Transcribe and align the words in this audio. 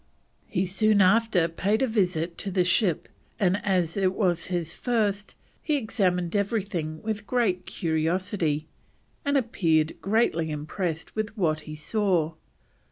He 0.47 0.65
soon 0.65 0.99
after 0.99 1.47
paid 1.47 1.83
a 1.83 1.87
visit 1.87 2.35
to 2.39 2.49
the 2.49 2.63
ship, 2.63 3.07
and 3.39 3.63
as 3.63 3.95
it 3.95 4.15
was 4.15 4.45
his 4.45 4.73
first, 4.73 5.35
he 5.61 5.75
examined 5.75 6.35
everything 6.35 7.03
with 7.03 7.27
great 7.27 7.67
curiosity, 7.67 8.67
and 9.23 9.37
appeared 9.37 10.01
greatly 10.01 10.49
impressed 10.49 11.15
with 11.15 11.37
what 11.37 11.59
he 11.69 11.75
saw. 11.75 12.33